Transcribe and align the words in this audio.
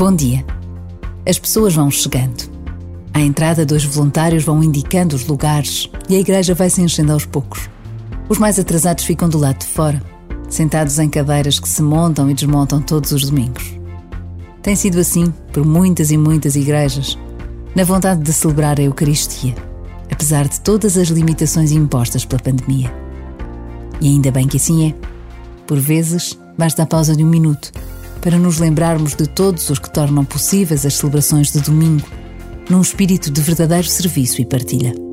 Bom 0.00 0.16
dia. 0.16 0.42
As 1.28 1.38
pessoas 1.38 1.74
vão 1.74 1.90
chegando. 1.90 2.50
À 3.12 3.20
entrada, 3.20 3.66
dois 3.66 3.84
voluntários 3.84 4.42
vão 4.42 4.64
indicando 4.64 5.14
os 5.14 5.26
lugares 5.26 5.90
e 6.08 6.16
a 6.16 6.18
igreja 6.18 6.54
vai 6.54 6.70
se 6.70 6.80
enchendo 6.80 7.12
aos 7.12 7.26
poucos. 7.26 7.68
Os 8.26 8.38
mais 8.38 8.58
atrasados 8.58 9.04
ficam 9.04 9.28
do 9.28 9.36
lado 9.36 9.58
de 9.58 9.66
fora, 9.66 10.02
sentados 10.48 10.98
em 10.98 11.10
cadeiras 11.10 11.60
que 11.60 11.68
se 11.68 11.82
montam 11.82 12.30
e 12.30 12.34
desmontam 12.34 12.80
todos 12.80 13.12
os 13.12 13.28
domingos. 13.28 13.78
Tem 14.62 14.74
sido 14.74 14.98
assim 14.98 15.26
por 15.52 15.66
muitas 15.66 16.10
e 16.10 16.16
muitas 16.16 16.56
igrejas, 16.56 17.18
na 17.76 17.84
vontade 17.84 18.22
de 18.22 18.32
celebrar 18.32 18.80
a 18.80 18.82
Eucaristia, 18.82 19.54
apesar 20.10 20.48
de 20.48 20.62
todas 20.62 20.96
as 20.96 21.08
limitações 21.08 21.72
impostas 21.72 22.24
pela 22.24 22.40
pandemia. 22.40 22.90
E 24.00 24.08
ainda 24.08 24.30
bem 24.30 24.48
que 24.48 24.56
assim 24.56 24.88
é. 24.88 24.94
Por 25.66 25.78
vezes, 25.78 26.38
basta 26.56 26.84
a 26.84 26.86
pausa 26.86 27.14
de 27.14 27.22
um 27.22 27.28
minuto 27.28 27.70
para 28.20 28.38
nos 28.38 28.58
lembrarmos 28.58 29.14
de 29.14 29.26
todos 29.26 29.68
os 29.70 29.78
que 29.78 29.90
tornam 29.90 30.24
possíveis 30.24 30.84
as 30.84 30.94
celebrações 30.94 31.52
de 31.52 31.60
domingo, 31.60 32.06
num 32.68 32.80
espírito 32.80 33.30
de 33.30 33.40
verdadeiro 33.40 33.88
serviço 33.88 34.40
e 34.40 34.46
partilha. 34.46 35.09